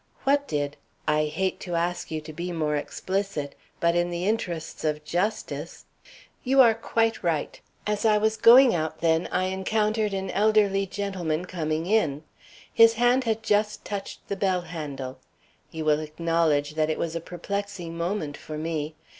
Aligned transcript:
"What 0.23 0.47
did? 0.47 0.77
I 1.07 1.25
hate 1.25 1.59
to 1.59 1.75
ask 1.75 2.09
you 2.09 2.21
to 2.21 2.33
be 2.33 2.51
more 2.51 2.75
explicit. 2.75 3.53
But, 3.79 3.95
in 3.95 4.09
the 4.09 4.25
interests 4.25 4.83
of 4.83 5.03
justice" 5.05 5.85
"You 6.43 6.59
are 6.59 6.73
quite 6.73 7.21
right. 7.21 7.61
As 7.85 8.03
I 8.03 8.17
was 8.17 8.35
going 8.35 8.73
out, 8.73 9.01
then, 9.01 9.29
I 9.31 9.43
encountered 9.45 10.15
an 10.15 10.31
elderly 10.31 10.87
gentleman 10.87 11.45
coming 11.45 11.85
in. 11.85 12.23
His 12.73 12.93
hand 12.93 13.25
had 13.25 13.43
just 13.43 13.85
touched 13.85 14.27
the 14.27 14.35
bell 14.35 14.61
handle. 14.61 15.19
You 15.69 15.85
will 15.85 15.99
acknowledge 15.99 16.73
that 16.73 16.89
it 16.89 16.97
was 16.97 17.15
a 17.15 17.21
perplexing 17.21 17.95
moment 17.95 18.37
for 18.37 18.57
me. 18.57 18.95